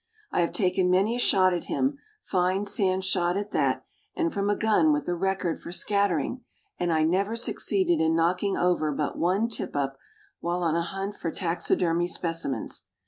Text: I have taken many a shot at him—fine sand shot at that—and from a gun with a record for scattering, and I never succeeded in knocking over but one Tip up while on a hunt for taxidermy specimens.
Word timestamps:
I 0.31 0.41
have 0.41 0.51
taken 0.51 0.89
many 0.89 1.15
a 1.17 1.19
shot 1.19 1.53
at 1.53 1.65
him—fine 1.65 2.65
sand 2.65 3.05
shot 3.05 3.37
at 3.37 3.51
that—and 3.51 4.33
from 4.33 4.49
a 4.49 4.55
gun 4.55 4.91
with 4.91 5.07
a 5.07 5.13
record 5.13 5.61
for 5.61 5.71
scattering, 5.71 6.43
and 6.79 6.91
I 6.91 7.03
never 7.03 7.35
succeeded 7.35 8.01
in 8.01 8.15
knocking 8.15 8.57
over 8.57 8.91
but 8.91 9.19
one 9.19 9.47
Tip 9.47 9.75
up 9.75 9.97
while 10.39 10.63
on 10.63 10.75
a 10.75 10.81
hunt 10.81 11.13
for 11.13 11.29
taxidermy 11.29 12.07
specimens. 12.07 12.85